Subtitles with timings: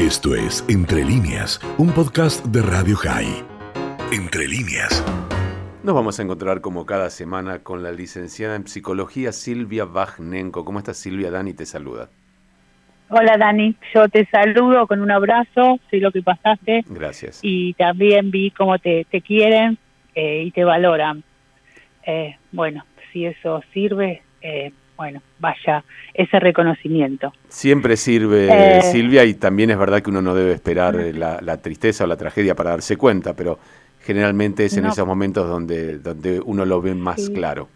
[0.00, 3.44] Esto es Entre líneas, un podcast de Radio High.
[4.10, 5.04] Entre líneas.
[5.84, 10.64] Nos vamos a encontrar como cada semana con la licenciada en psicología Silvia Bajnenko.
[10.64, 11.30] ¿Cómo estás Silvia?
[11.30, 12.08] Dani te saluda.
[13.10, 16.82] Hola Dani, yo te saludo con un abrazo, sé lo que pasaste.
[16.88, 17.40] Gracias.
[17.42, 19.76] Y también vi cómo te, te quieren
[20.14, 21.22] eh, y te valoran.
[22.06, 25.82] Eh, bueno, si eso sirve, eh, bueno, vaya
[26.12, 27.32] ese reconocimiento.
[27.48, 31.56] Siempre sirve, Eh, Silvia, y también es verdad que uno no debe esperar la, la
[31.56, 33.58] tristeza o la tragedia para darse cuenta, pero
[34.02, 34.90] generalmente es en No.
[34.90, 37.32] esos momentos donde, donde uno lo ve más Sí.
[37.32, 37.68] claro.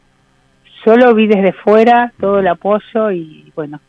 [0.84, 3.80] Yo lo vi desde fuera, todo el apoyo y bueno,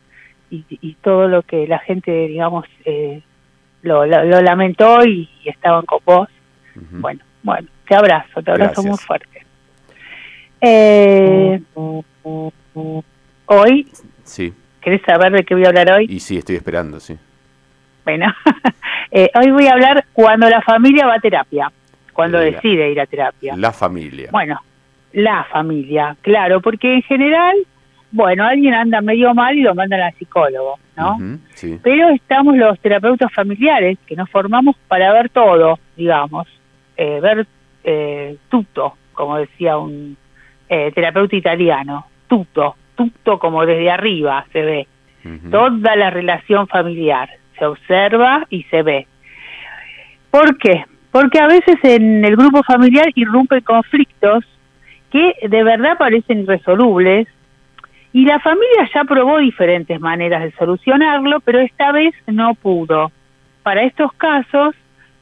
[0.50, 3.20] y, y todo lo que la gente, digamos, eh,
[3.82, 6.28] lo, lo- lo lamentó y, y estaban con vos.
[6.74, 8.86] Bueno, bueno, te abrazo, te abrazo Gracias.
[8.86, 9.44] muy fuerte.
[10.62, 11.60] Eh,
[13.46, 13.86] hoy,
[14.24, 16.06] Sí, ¿querés saber de qué voy a hablar hoy?
[16.08, 17.16] y sí, estoy esperando, sí.
[18.04, 18.32] Bueno,
[19.10, 21.70] eh, hoy voy a hablar cuando la familia va a terapia,
[22.12, 23.54] cuando La- decide ir a terapia.
[23.56, 24.28] La familia.
[24.32, 24.60] Bueno,
[25.12, 27.56] la familia, claro, porque en general,
[28.12, 31.16] bueno, alguien anda medio mal y lo mandan al psicólogo, ¿no?
[31.54, 31.78] Sí.
[31.82, 36.46] Pero estamos los terapeutas familiares que nos formamos para ver todo, digamos,
[36.96, 37.46] eh, ver
[37.84, 40.16] eh, tutto, como decía un
[40.68, 42.76] eh, terapeuta italiano, tutto,
[43.38, 44.88] como desde arriba se ve,
[45.50, 49.06] toda la relación familiar, se observa y se ve.
[50.30, 50.84] ¿Por qué?
[51.10, 54.44] Porque a veces en el grupo familiar irrumpen conflictos
[55.10, 57.26] que de verdad parecen irresolubles
[58.12, 63.10] y la familia ya probó diferentes maneras de solucionarlo, pero esta vez no pudo.
[63.62, 64.74] Para estos casos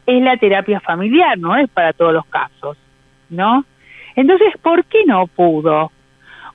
[0.06, 2.76] es la terapia familiar, no es para todos los casos,
[3.30, 3.64] ¿no?
[4.16, 5.90] Entonces, ¿por qué no pudo?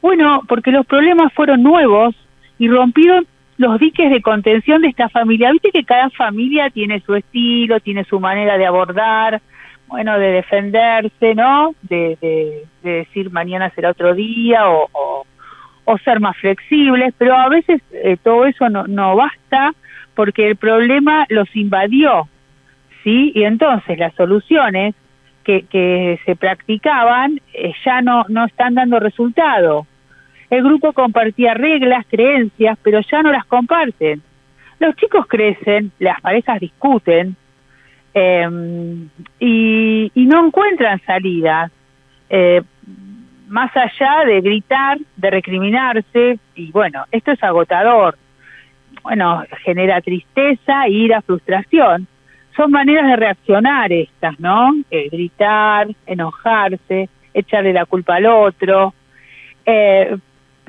[0.01, 2.15] Bueno, porque los problemas fueron nuevos
[2.57, 5.51] y rompieron los diques de contención de esta familia.
[5.51, 9.41] Viste que cada familia tiene su estilo, tiene su manera de abordar,
[9.87, 11.73] bueno, de defenderse, ¿no?
[11.81, 17.81] De, de- de decir mañana será otro día o ser más flexibles, pero a veces
[17.91, 19.73] eh, todo eso no, no basta
[20.13, 22.27] porque el problema los invadió,
[23.03, 23.31] ¿sí?
[23.33, 24.93] Y entonces las soluciones
[25.43, 29.87] que, que se practicaban eh, ya no, no están dando resultado.
[30.49, 34.21] El grupo compartía reglas, creencias, pero ya no las comparten.
[34.79, 37.35] Los chicos crecen, las parejas discuten
[39.39, 41.71] y, y no encuentran salidas.
[42.29, 42.61] Eh,
[43.47, 48.17] más allá de gritar, de recriminarse, y bueno, esto es agotador.
[49.01, 52.07] Bueno, genera tristeza, ira, frustración.
[52.55, 54.75] Son maneras de reaccionar estas, ¿no?
[54.91, 58.93] Eh, gritar, enojarse, echarle la culpa al otro.
[59.65, 60.15] Eh,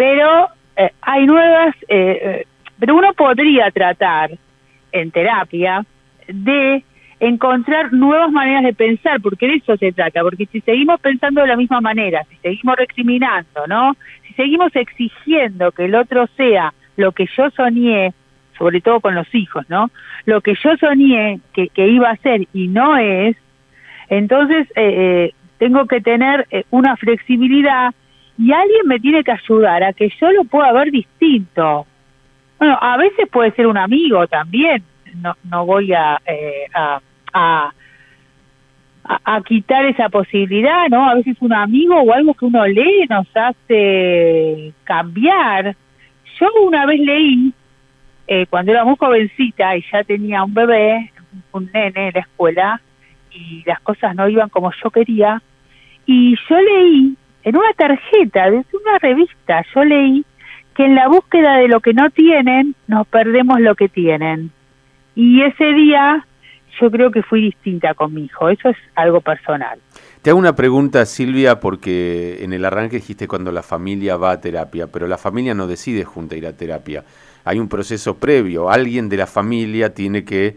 [0.01, 2.47] pero eh, hay nuevas, eh, eh,
[2.79, 4.31] pero uno podría tratar
[4.93, 5.85] en terapia
[6.27, 6.83] de
[7.19, 11.49] encontrar nuevas maneras de pensar, porque de eso se trata, porque si seguimos pensando de
[11.49, 13.95] la misma manera, si seguimos recriminando, ¿no?
[14.27, 18.15] Si seguimos exigiendo que el otro sea lo que yo soñé,
[18.57, 19.91] sobre todo con los hijos, ¿no?
[20.25, 23.37] Lo que yo soñé que, que iba a ser y no es,
[24.09, 24.95] entonces eh,
[25.27, 27.95] eh, tengo que tener eh, una flexibilidad
[28.41, 31.87] y alguien me tiene que ayudar a que yo lo pueda ver distinto.
[32.59, 34.83] Bueno, a veces puede ser un amigo también,
[35.17, 37.01] no, no voy a, eh, a,
[39.05, 41.07] a, quitar esa posibilidad, ¿no?
[41.09, 45.77] A veces un amigo o algo que uno lee nos hace cambiar.
[46.39, 47.53] Yo una vez leí,
[48.27, 51.13] eh, cuando era muy jovencita y ya tenía un bebé,
[51.53, 52.81] un nene en la escuela,
[53.33, 55.43] y las cosas no iban como yo quería,
[56.07, 60.25] y yo leí en una tarjeta de una revista, yo leí
[60.77, 64.51] que en la búsqueda de lo que no tienen, nos perdemos lo que tienen.
[65.15, 66.25] Y ese día
[66.81, 69.79] yo creo que fui distinta con mi hijo, eso es algo personal.
[70.23, 74.41] Te hago una pregunta, Silvia, porque en el arranque dijiste cuando la familia va a
[74.41, 77.05] terapia, pero la familia no decide junta ir a terapia.
[77.45, 78.71] Hay un proceso previo.
[78.71, 80.57] Alguien de la familia tiene que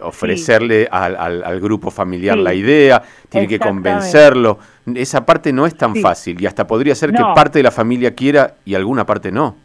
[0.00, 4.58] ofrecerle al, al- al grupo familiar Sí, la idea, tiene que convencerlo.
[4.96, 6.00] Esa parte no es tan Sí.
[6.00, 9.56] fácil y hasta podría ser que parte de la familia quiera y alguna parte no.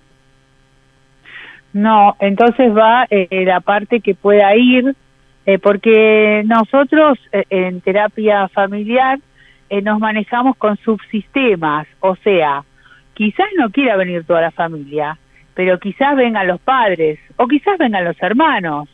[1.74, 4.96] No, entonces va eh, la parte que pueda ir,
[5.46, 9.20] eh, porque nosotros eh, en terapia familiar
[9.70, 12.64] eh, nos manejamos con subsistemas, o sea,
[13.16, 15.18] quizás no quiera venir toda la familia,
[15.56, 18.88] pero quizás vengan los padres o quizás vengan los hermanos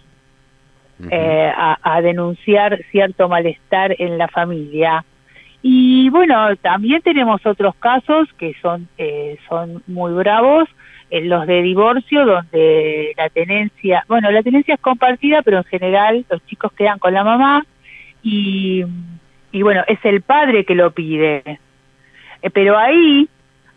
[1.11, 5.05] a denunciar cierto malestar en la familia.
[5.61, 10.69] Y bueno, también tenemos otros casos que son, eh, son muy bravos,
[11.11, 16.45] los de divorcio donde la tenencia, bueno, la tenencia es compartida, pero en general los
[16.45, 17.65] chicos quedan con la mamá
[18.21, 18.85] y,
[19.51, 21.59] y bueno, es el padre que lo pide.
[22.41, 23.27] Eh, pero ahí,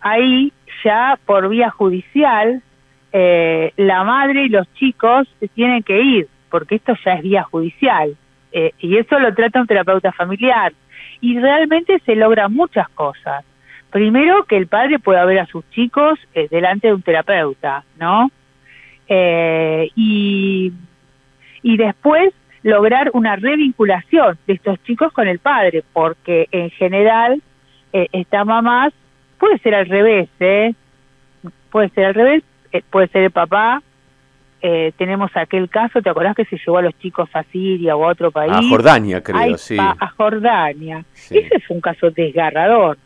[0.00, 0.52] ahí
[0.84, 2.62] ya por vía judicial,
[3.12, 7.42] eh, la madre y los chicos se tienen que ir, porque esto ya es vía
[7.44, 8.16] judicial.
[8.52, 10.72] Eh, y eso lo trata un terapeuta familiar.
[11.20, 13.44] Y realmente se logran muchas cosas.
[13.90, 18.30] Primero, que el padre pueda ver a sus chicos eh, delante de un terapeuta, ¿no?
[19.94, 20.72] y,
[21.62, 22.32] y después
[22.62, 27.42] lograr una revinculación de estos chicos con el padre, porque en general
[27.92, 28.88] esta mamá
[29.42, 30.72] puede ser al revés, ¿eh?
[31.72, 33.82] Puede ser al revés, eh, puede ser el papá.
[34.64, 38.04] Eh, tenemos aquel caso, ¿te acordás que se llevó a los chicos a Siria o
[38.04, 38.52] a otro país?
[38.52, 39.76] A Jordania, creo, sí.
[39.78, 41.04] A Jordania.
[41.30, 42.96] Ese fue un caso desgarrador.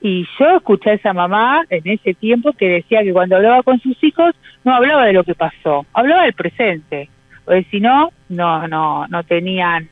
[0.00, 3.78] Y yo escuché a esa mamá en ese tiempo que decía que cuando hablaba con
[3.80, 4.34] sus hijos
[4.64, 7.10] no hablaba de lo que pasó, hablaba del presente.
[7.44, 9.90] Porque si no, no, no, no tenían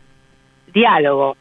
[0.73, 1.37] diálogo.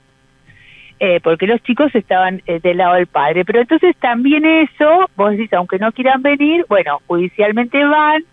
[0.99, 3.45] Eh, porque los chicos estaban eh, del lado del padre.
[3.45, 8.25] Pero entonces también eso, vos decís, aunque no quieran venir, bueno, judicialmente van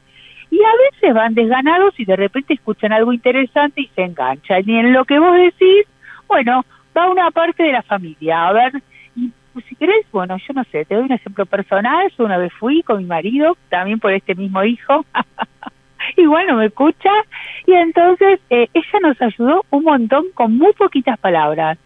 [0.50, 4.62] y a veces van desganados y de repente escuchan algo interesante y se enganchan.
[4.66, 5.86] Y en lo que vos decís,
[6.28, 6.64] bueno,
[6.96, 8.48] va una parte de la familia.
[8.48, 8.82] A ver,
[9.14, 12.10] y pues, si querés, bueno, yo no sé, te doy un ejemplo personal.
[12.16, 15.04] Yo una vez fui con mi marido, también por este mismo hijo.
[16.16, 17.10] y bueno, me escucha.
[17.66, 21.78] Y entonces eh, ella nos ayudó un montón con muy poquitas palabras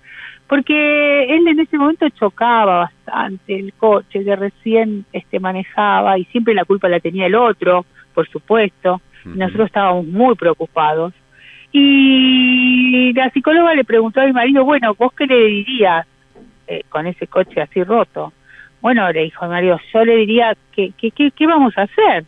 [0.51, 6.55] porque él en ese momento chocaba bastante el coche que recién este manejaba y siempre
[6.55, 11.13] la culpa la tenía el otro, por supuesto, nosotros estábamos muy preocupados.
[11.73, 16.07] Y la psicóloga le preguntó a mi marido, bueno, ¿vos qué le dirías
[16.67, 18.33] eh, con ese coche así roto?
[18.81, 22.25] Bueno, le dijo mi marido, yo le diría, ¿qué, qué, qué, qué vamos a hacer?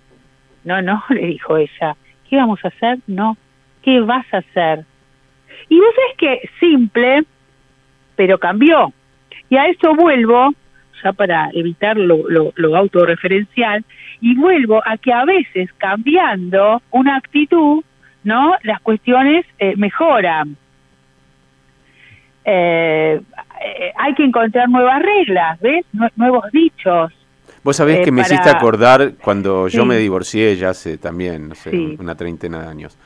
[0.64, 1.96] No, no, le dijo ella,
[2.28, 2.98] ¿qué vamos a hacer?
[3.06, 3.36] No,
[3.82, 4.84] ¿qué vas a hacer?
[5.68, 7.24] Y vos sabés que simple,
[8.14, 8.92] pero cambió.
[9.48, 10.54] Y a eso vuelvo,
[11.02, 13.84] ya para evitar lo, lo, autorreferencial,
[14.20, 17.82] y vuelvo a que a veces cambiando una actitud,
[18.24, 18.54] ¿no?
[18.62, 20.56] Las cuestiones eh, mejoran.
[22.44, 23.20] Eh,
[23.64, 25.84] eh, hay que encontrar nuevas reglas, ¿ves?
[26.16, 27.12] nuevos dichos.
[27.62, 31.96] Vos sabés que me hiciste acordar cuando yo me divorcié ya hace también, no sé,
[31.98, 32.98] una treintena de años.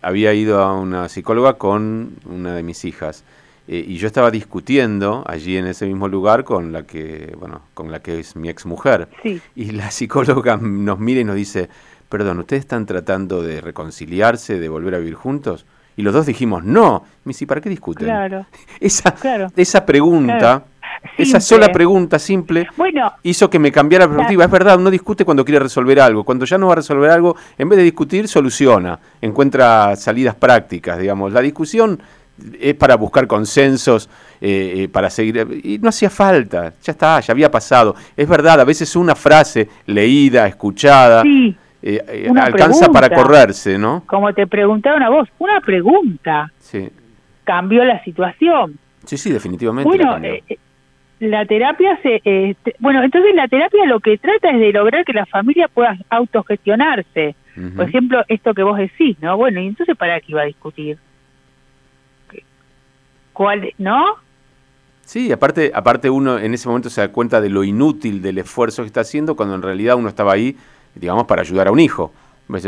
[0.00, 3.24] había ido a una psicóloga con una de mis hijas
[3.68, 7.90] eh, y yo estaba discutiendo allí en ese mismo lugar con la que, bueno, con
[7.90, 9.08] la que es mi ex mujer.
[9.54, 11.68] Y la psicóloga nos mira y nos dice,
[12.08, 15.66] perdón, ¿ustedes están tratando de reconciliarse, de volver a vivir juntos?
[15.96, 17.04] Y los dos dijimos, no.
[17.24, 18.06] Me dice, ¿para qué discuten?
[18.06, 18.46] Claro.
[18.80, 19.14] Esa,
[19.56, 20.64] esa pregunta,
[21.16, 22.68] esa sola pregunta simple,
[23.22, 24.44] hizo que me cambiara la perspectiva.
[24.44, 26.22] Es verdad, uno discute cuando quiere resolver algo.
[26.24, 30.98] Cuando ya no va a resolver algo, en vez de discutir, soluciona, encuentra salidas prácticas,
[30.98, 31.32] digamos.
[31.32, 32.00] La discusión
[32.60, 34.08] es para buscar consensos,
[34.40, 35.46] eh, eh, para seguir.
[35.62, 37.94] Y no hacía falta, ya está, ya había pasado.
[38.16, 41.22] Es verdad, a veces una frase leída, escuchada,
[41.82, 44.04] eh, alcanza para correrse, ¿no?
[44.06, 46.50] Como te preguntaron a vos, una pregunta.
[46.58, 46.88] Sí.
[47.44, 48.78] Cambió la situación.
[49.04, 49.88] Sí, sí, definitivamente.
[49.88, 50.18] Bueno,
[51.18, 52.56] la terapia se.
[52.78, 57.34] bueno, entonces la terapia lo que trata es de lograr que la familia pueda autogestionarse.
[57.74, 59.34] Por ejemplo, esto que vos decís, ¿no?
[59.38, 60.98] Bueno, y entonces, ¿para qué iba a discutir?
[63.36, 64.16] Cuál, ¿no?
[65.04, 68.82] Sí, aparte, aparte uno en ese momento se da cuenta de lo inútil del esfuerzo
[68.82, 70.56] que está haciendo cuando en realidad uno estaba ahí,
[70.94, 72.12] digamos, para ayudar a un hijo.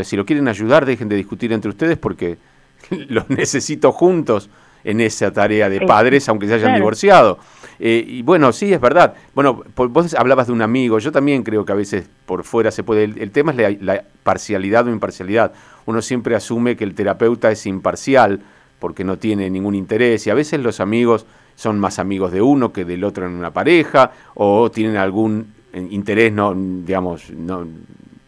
[0.02, 2.36] si lo quieren ayudar, dejen de discutir entre ustedes porque
[2.90, 4.50] los necesito juntos
[4.84, 7.38] en esa tarea de padres, aunque se hayan divorciado.
[7.80, 9.14] Eh, y bueno, sí, es verdad.
[9.34, 12.82] Bueno, vos hablabas de un amigo, yo también creo que a veces por fuera se
[12.82, 13.04] puede...
[13.04, 15.52] El, tema es la parcialidad o imparcialidad.
[15.86, 18.40] Uno siempre asume que el terapeuta es imparcial,
[18.78, 22.72] porque no tiene ningún interés y a veces los amigos son más amigos de uno
[22.72, 27.66] que del otro en una pareja o tienen algún eh, interés no digamos no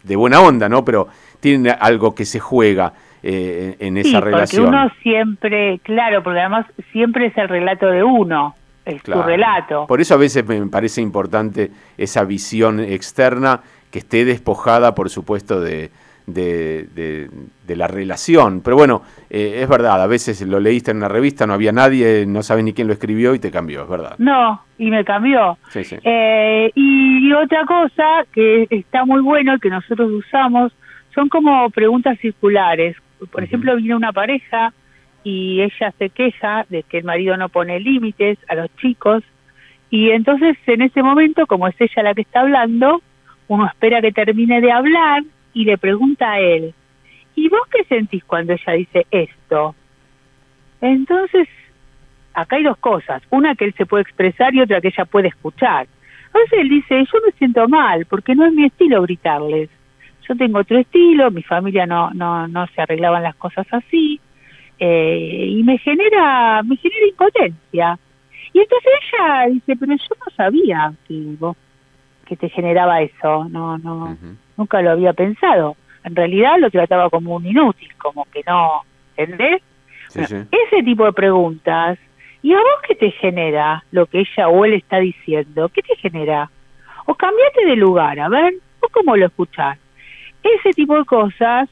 [0.03, 1.09] de buena onda no pero
[1.41, 2.93] tienen algo que se juega
[3.23, 4.65] eh, en esa sí, relación.
[4.65, 8.55] porque uno siempre claro porque además siempre es el relato de uno
[8.85, 9.87] es tu relato.
[9.87, 15.61] Por eso a veces me parece importante esa visión externa que esté despojada por supuesto
[15.61, 15.91] de
[16.33, 17.29] de,
[17.67, 18.63] de, la relación.
[18.63, 22.25] Pero bueno, eh, es verdad, a veces lo leíste en una revista, no había nadie,
[22.27, 24.17] no sabes ni quién lo escribió y te cambió, es verdad.
[24.19, 25.57] No, y me cambió.
[25.75, 30.73] Eh, y, otra cosa que está muy bueno, que nosotros usamos,
[31.15, 32.97] son como preguntas circulares.
[33.31, 34.73] Por ejemplo, viene una pareja
[35.23, 39.23] y ella se queja de que el marido no pone límites a los chicos
[39.91, 43.03] y entonces en ese momento, como es ella la que está hablando,
[43.49, 46.75] uno espera que termine de hablar y le pregunta a él,
[47.35, 49.75] ¿y vos qué sentís cuando ella dice esto?
[50.81, 51.49] Entonces,
[52.35, 55.29] acá hay dos cosas, una que él se puede expresar y otra que ella puede
[55.29, 55.87] escuchar.
[56.33, 59.69] Veces él dice, yo me siento mal, porque no es mi estilo gritarles.
[60.29, 64.21] Yo tengo otro estilo, mi familia no, no, no se arreglaban las cosas así,
[64.79, 67.99] eh, y me genera, me genera impotencia.
[68.53, 71.57] Y entonces ella dice, pero yo no sabía que vos,
[72.27, 74.17] que te generaba eso, no, no,
[74.61, 75.77] nunca lo había pensado.
[76.05, 78.83] En realidad lo trataba como un inútil, como que no,
[79.17, 79.63] ¿entendés?
[80.15, 81.99] Ese tipo de preguntas
[82.43, 85.69] ¿Y a vos qué te genera lo que ella o él está diciendo?
[85.69, 86.51] ¿Qué te genera?
[87.07, 89.79] O cambiate de lugar, a ver, ¿o cómo lo escuchás?
[90.43, 91.69] Ese tipo de cosas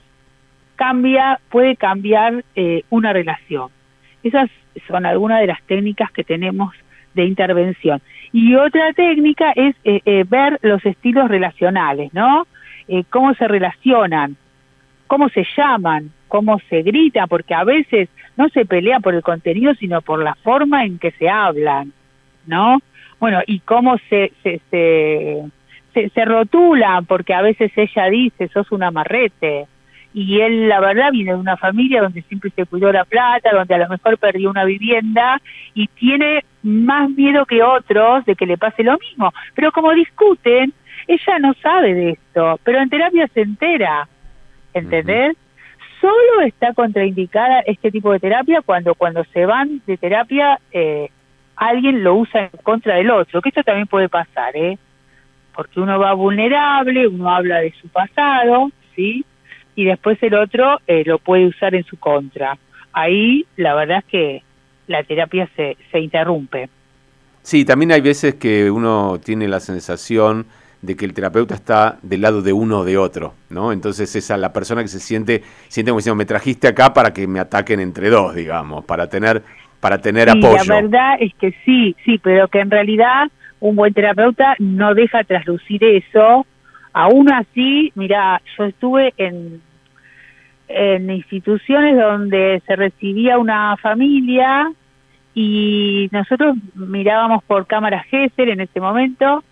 [0.77, 3.71] cambia, puede cambiar eh, una relación.
[4.23, 4.51] Esas
[4.87, 6.75] son algunas de las técnicas que tenemos
[7.15, 8.03] de intervención.
[8.33, 12.47] Y otra técnica es eh, eh, ver los estilos relacionales, ¿no?
[13.11, 14.37] Cómo se relacionan,
[15.07, 19.75] cómo se llaman, cómo se grita, porque a veces no se pelea por el contenido,
[19.75, 21.93] sino por la forma en que se hablan,
[22.47, 22.79] ¿no?
[23.19, 28.85] Bueno, y cómo se, se, se, se, rotula, porque a veces ella dice, sos un
[28.85, 29.67] amarrete,
[30.15, 33.75] y él, la verdad, viene de una familia donde siempre se cuidó la plata, donde
[33.75, 35.41] a lo mejor perdió una vivienda,
[35.75, 39.33] y tiene más miedo que otros de que le pase lo mismo.
[39.55, 40.73] Pero como discuten,
[41.07, 44.09] ella no sabe de esto, pero en terapia se entera,
[44.75, 45.37] ¿entendés?
[46.01, 51.11] solo está contraindicada este tipo de terapia cuando cuando se van de terapia eh,
[51.57, 54.79] alguien lo usa en contra del otro, que esto también puede pasar, ¿eh?
[55.55, 59.25] Porque uno va vulnerable, uno habla de su pasado, ¿sí?
[59.75, 62.57] Y después el otro eh, lo puede usar en su contra.
[62.93, 64.43] Ahí la verdad es que
[64.87, 66.69] la terapia se, se interrumpe.
[67.43, 70.47] Sí, también hay veces que uno tiene la sensación
[70.81, 73.73] de que el terapeuta está del lado de uno o de otro, ¿no?
[73.73, 77.27] Entonces esa la persona que se siente, siente como diciendo, me trajiste acá para que
[77.27, 79.43] me ataquen entre dos, digamos, para tener,
[79.81, 80.65] para tener sí, apoyo.
[80.65, 83.29] La verdad es que sí, sí, pero que en realidad
[83.61, 86.47] un buen terapeuta no deja traslucir eso.
[86.93, 89.61] Aún así, mira, yo estuve en,
[90.69, 94.71] en instituciones donde se recibía una familia
[95.35, 99.43] y nosotros mirábamos por cámara Gesell en ese momento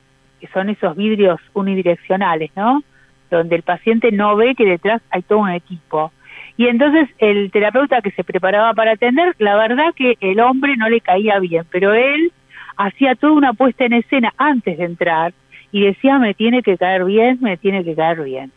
[0.53, 2.83] son esos vidrios unidireccionales, ¿no?
[3.31, 6.13] Donde el paciente no ve que detrás hay todo un equipo.
[6.57, 10.89] Y entonces el terapeuta que se preparaba para atender, la verdad que el hombre no
[10.89, 12.33] le caía bien, pero él
[12.77, 15.33] hacía toda una puesta en escena antes de entrar
[15.73, 18.53] y decía, me tiene que caer bien, me tiene que caer bien.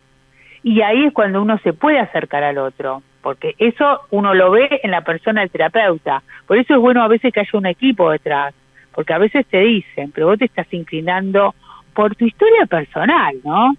[0.63, 4.79] Y ahí es cuando uno se puede acercar al otro, porque eso uno lo ve
[4.83, 6.21] en la persona del terapeuta.
[6.47, 8.53] Por eso es bueno a veces que haya un equipo detrás,
[8.93, 11.55] porque a veces te dicen, pero vos te estás inclinando
[11.99, 13.75] por tu historia personal, ¿no?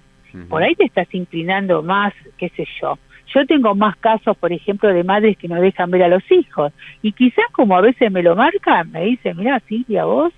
[0.51, 2.99] Por ahí te estás inclinando más, qué sé yo.
[3.35, 6.71] Yo tengo más casos, por ejemplo, de madres que no dejan ver a los hijos.
[7.01, 10.35] Y quizás como a veces me lo marcan, me dicen, mira, Silvia, vos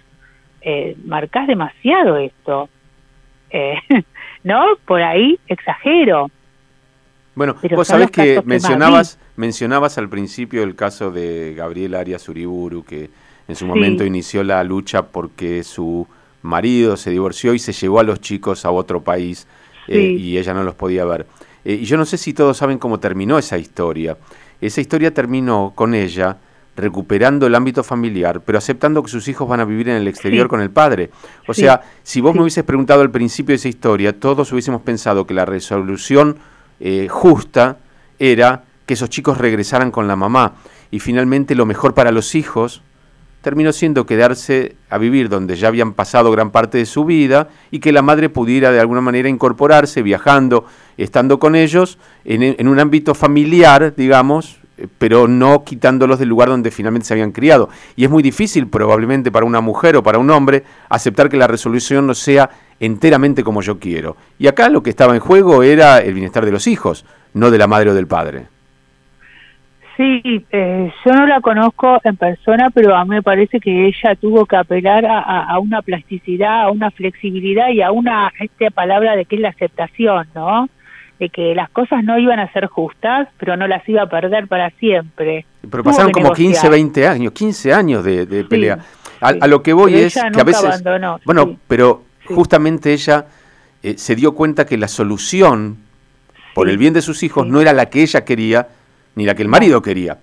[0.61, 2.69] eh, marcás demasiado esto.
[3.55, 3.75] Eh,
[4.45, 4.63] ¿No?
[4.87, 6.31] Por ahí exagero.
[7.35, 13.11] Bueno, vos sabés que mencionabas, mencionabas al principio el caso de Gabriel Arias Uriburu, que
[13.47, 16.09] en su momento inició la lucha porque su
[16.43, 19.47] marido se divorció y se llevó a los chicos a otro país
[19.89, 21.27] eh, y ella no los podía ver.
[21.65, 24.17] Eh, y yo no sé si todos saben cómo terminó esa historia.
[24.61, 26.39] Esa historia terminó con ella
[26.75, 30.49] recuperando el ámbito familiar, pero aceptando que sus hijos van a vivir en el exterior
[30.49, 31.11] con el padre.
[31.47, 35.27] O sea, si vos me hubieses preguntado al principio de esa historia, todos hubiésemos pensado
[35.27, 36.39] que la resolución
[36.81, 37.79] eh, justa
[38.19, 40.55] era que esos chicos regresaran con la mamá.
[40.91, 42.83] Y finalmente lo mejor para los hijos
[43.43, 47.81] terminó siendo quedarse a vivir donde ya habían pasado gran parte de su vida y
[47.81, 50.65] que la madre pudiera de alguna manera incorporarse, viajando,
[50.97, 56.71] estando con ellos, en, un ámbito familiar, digamos, eh, pero no quitándolos del lugar donde
[56.71, 57.69] finalmente se habían criado.
[57.97, 61.49] Y es muy difícil probablemente para una mujer o para un hombre aceptar que la
[61.49, 64.17] resolución no sea enteramente como yo quiero.
[64.39, 67.59] Y acá lo que estaba en juego era el bienestar de los hijos, no de
[67.59, 68.47] la madre o del padre.
[69.97, 74.15] Sí, eh, yo no la conozco en persona, pero a mí me parece que ella
[74.17, 79.27] tuvo que apelar a, una plasticidad, a una flexibilidad y a una esta palabra de
[79.27, 80.69] que es la aceptación, ¿no?
[81.19, 84.49] De que las cosas no iban a ser justas, pero no las iba a perder
[84.49, 85.45] para siempre.
[85.71, 88.79] Pero pasaron como 15, 20 años, 15 años de, pelea.
[89.21, 90.83] A, lo que voy es que a veces...
[91.25, 93.27] bueno, pero justamente ella
[93.83, 95.77] eh, se dio cuenta que la solución
[96.55, 98.69] por el bien de sus hijos no era la que ella quería,
[99.15, 100.19] ni la que el marido quería.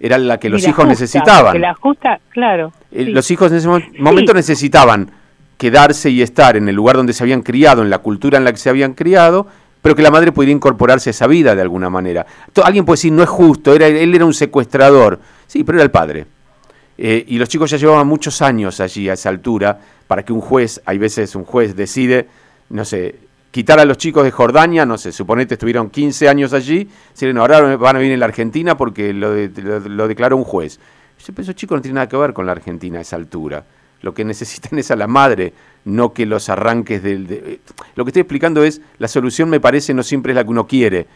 [0.00, 1.60] Era la que los hijos necesitaban.
[1.60, 2.72] la justa, claro.
[2.90, 5.10] Los hijos en ese momento necesitaban
[5.56, 8.50] quedarse y estar en el lugar donde se habían criado, en la cultura en la
[8.50, 9.46] que se habían criado,
[9.80, 12.26] pero que la madre pudiera incorporarse a esa vida de alguna manera.
[12.64, 15.20] Alguien puede decir, no es justo, era, él era un secuestrador.
[15.46, 16.26] Sí, pero era el padre.
[16.98, 20.40] Eh, y los chicos ya llevaban muchos años allí a esa altura para que un
[20.40, 22.28] juez, hay veces un juez decide,
[22.70, 23.16] no sé,
[23.52, 27.76] quitar a los chicos de Jordania, no sé, suponete estuvieron 15 años allí, si ahora
[27.76, 29.34] van a venir en la Argentina porque lo,
[29.88, 30.80] lo, declaró un juez.
[31.18, 33.64] Esos chicos no tienen nada que ver con la Argentina a esa altura.
[34.00, 35.52] Lo que necesitan es a la madre,
[35.84, 37.26] no que los arranques del...
[37.26, 37.60] De...
[37.94, 40.66] Lo que estoy explicando es, la solución me parece no siempre es la que uno
[40.66, 41.06] quiere,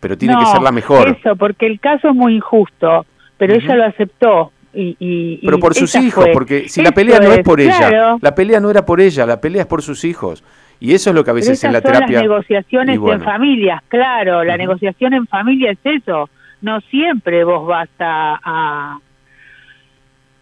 [0.00, 1.08] pero tiene que ser la mejor.
[1.08, 3.04] Eso, porque el caso es muy injusto,
[3.36, 4.50] pero ella lo aceptó.
[4.74, 8.34] Y, y, pero por sus hijos, porque si la pelea no es, por ella, la
[8.34, 10.42] pelea no era por ella, la pelea es por sus hijos.
[10.82, 12.16] Y eso es lo que a veces en la son terapia...
[12.16, 16.28] las negociaciones en familias, claro, la negociación en familia es eso.
[16.60, 18.98] No siempre vos vas a, a,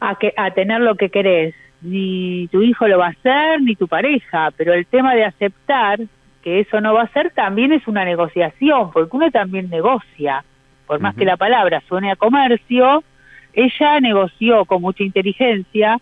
[0.00, 1.54] a, que, a tener lo que querés.
[1.82, 6.00] Ni tu hijo lo va a hacer, ni tu pareja, pero el tema de aceptar
[6.42, 10.42] que eso no va a ser también es una negociación, porque uno también negocia,
[10.86, 13.04] por más que la palabra suene a comercio,
[13.52, 15.98] ella negoció con mucha inteligencia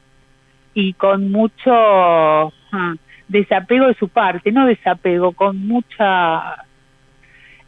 [0.74, 2.94] y con mucho ah,
[3.28, 6.64] desapego de su parte, no desapego, con mucha...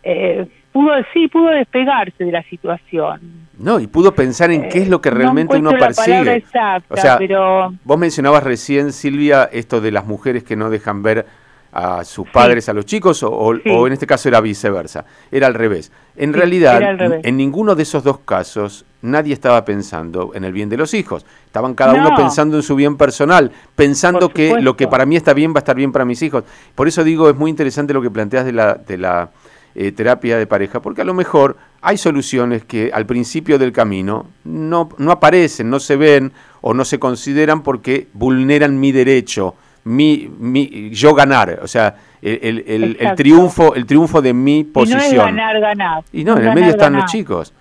[0.02, 3.21] Eh, pudo, sí, pudo despegarse de la situación.
[3.59, 6.37] No, y pudo pensar en qué es lo que eh, realmente uno persigue.
[6.37, 7.75] Exacta, o sea, pero...
[7.85, 11.26] vos mencionabas recién, Silvia, esto de las mujeres que no dejan ver
[11.73, 15.93] a sus padres a los chicos, o, en este caso era viceversa, era al revés.
[16.17, 16.81] En realidad,
[17.25, 21.25] en ninguno de esos dos casos, nadie estaba pensando en el bien de los hijos.
[21.47, 25.33] Estaban cada uno pensando en su bien personal, pensando que lo que para mí está
[25.33, 26.45] bien va a estar bien para mis hijos.
[26.75, 29.31] Por eso digo, es muy interesante lo que planteas de la, de la
[29.75, 34.27] eh, terapia de pareja, porque a lo mejor hay soluciones que al principio del camino
[34.45, 40.30] no, no aparecen, no se ven o no se consideran porque vulneran mi derecho, mi,
[40.38, 42.64] mi yo ganar, o sea, el,
[42.99, 45.00] el, triunfo, el triunfo de mi posición.
[45.00, 46.04] Y no es ganar, ganar.
[46.12, 47.52] Y no, en el medio están los chicos.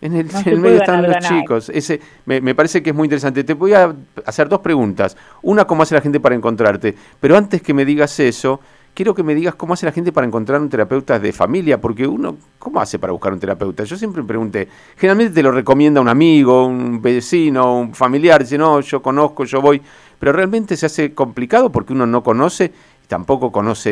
[0.00, 0.26] En el,
[0.58, 1.70] medio están los chicos.
[1.70, 3.42] Ese, me, me, parece que es muy interesante.
[3.44, 3.94] Te voy a
[4.26, 5.16] hacer dos preguntas.
[5.42, 6.94] Una, ¿cómo hace la gente para encontrarte?
[7.18, 8.60] Pero antes que me digas eso,
[8.96, 12.06] quiero que me digas cómo hace la gente para encontrar un terapeuta de familia, porque
[12.06, 13.84] uno, ¿cómo hace para buscar un terapeuta?
[13.84, 14.66] Yo siempre me pregunté,
[14.96, 19.60] generalmente te lo recomienda un amigo, un vecino, un familiar, dice, no, yo conozco, yo
[19.60, 19.82] voy,
[20.18, 22.72] pero realmente se hace complicado porque uno no conoce
[23.08, 23.90] tampoco conoce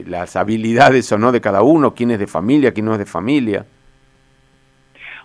[0.00, 2.98] eh, las habilidades o no de cada uno, quién es de familia, quién no es
[2.98, 3.66] de familia.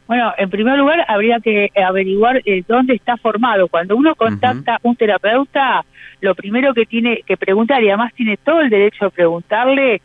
[0.08, 3.68] Bueno, en primer lugar habría que averiguar eh, dónde está formado.
[3.68, 5.84] Cuando uno contacta a un terapeuta,
[6.22, 10.02] lo primero que tiene que preguntar, y además tiene todo el derecho a preguntarle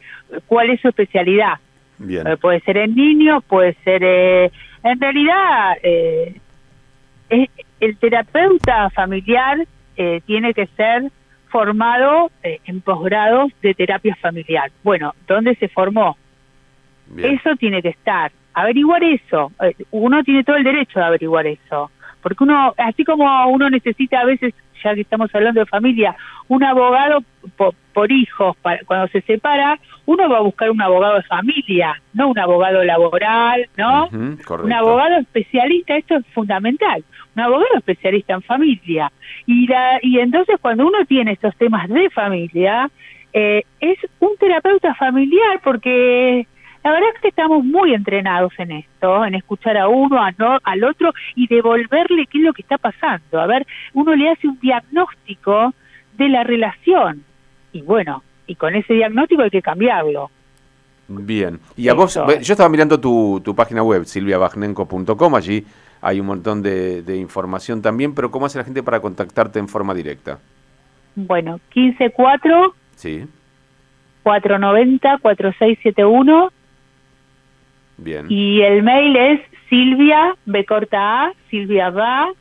[0.47, 1.55] cuál es su especialidad.
[2.09, 4.03] Eh, puede ser en niños, puede ser...
[4.05, 4.51] Eh,
[4.83, 6.35] en realidad, eh,
[7.79, 9.59] el terapeuta familiar
[10.27, 11.11] tiene que ser
[11.51, 14.71] formado en posgrados de terapia familiar.
[14.83, 16.17] Bueno, ¿dónde se formó?
[17.17, 18.33] Eso tiene que estar.
[18.55, 19.53] Averiguar eso.
[19.91, 21.91] Uno tiene todo el derecho de averiguar eso.
[22.23, 26.15] Porque uno, así como uno necesita a veces ya que estamos hablando de familia,
[26.49, 27.23] un abogado
[27.57, 32.39] por, hijos, cuando se separa, uno va a buscar un abogado de familia, no un
[32.39, 34.09] abogado laboral, ¿no?
[34.09, 39.12] un abogado especialista, esto es fundamental, un abogado especialista en familia.
[39.47, 42.90] Y, la, y entonces cuando uno tiene estos temas de familia,
[43.33, 46.47] eh, es un terapeuta familiar porque
[46.85, 50.59] la verdad es que estamos muy entrenados en esto, en escuchar a uno, a no,
[50.62, 53.40] al otro y devolverle qué es lo que está pasando.
[53.40, 55.73] A ver, uno le hace un diagnóstico
[56.16, 57.25] de la relación
[57.73, 60.31] y bueno, y con ese diagnóstico hay que cambiarlo.
[61.09, 65.64] Bien, y a vos, yo estaba mirando tu, tu página web, silviabagnenco.com, allí
[66.03, 69.69] hay un montón de, de, información también, pero ¿cómo hace la gente para contactarte en
[69.69, 70.38] forma directa?
[71.15, 73.27] Bueno, 154 sí.
[74.23, 76.53] 490 4671
[78.29, 82.33] y el mail es silvia, b corta a, silvia va,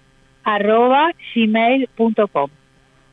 [0.44, 2.50] arroba gmail.com.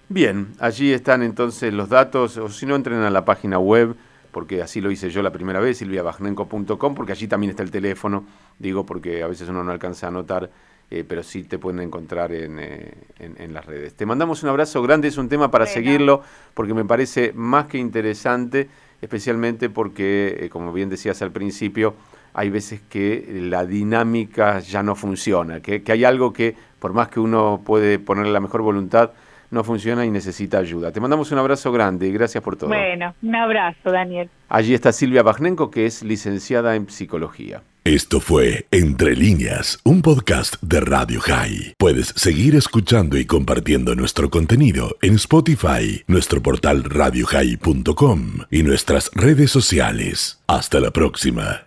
[0.09, 3.95] Bien, allí están entonces los datos, o si no entren a la página web,
[4.31, 8.25] porque así lo hice yo la primera vez, silviabagnenco.com, porque allí también está el teléfono,
[8.59, 10.51] digo porque a veces uno no alcanza a anotar,
[10.91, 13.95] eh, pero sí te pueden encontrar eh, en, en, las redes.
[13.95, 16.23] Te mandamos un abrazo grande, es un tema para seguirlo,
[16.55, 18.71] porque me parece más que interesante,
[19.03, 21.95] especialmente porque, eh, como bien decías al principio,
[22.35, 27.21] hay veces que la dinámica ya no funciona, que, hay algo que por más que
[27.21, 29.11] uno puede ponerle la mejor voluntad,
[29.51, 30.93] no funciona y necesita ayuda.
[30.93, 32.69] Te mandamos un abrazo grande y gracias por todo.
[32.69, 34.29] Bueno, un abrazo, Daniel.
[34.49, 37.63] Allí está Silvia Bajnenko, que es licenciada en psicología.
[37.85, 41.75] Esto fue Entre líneas, un podcast de Radio High.
[41.79, 49.51] Puedes seguir escuchando y compartiendo nuestro contenido en Spotify, nuestro portal radiohigh.com y nuestras redes
[49.51, 50.43] sociales.
[50.47, 51.63] Hasta la próxima.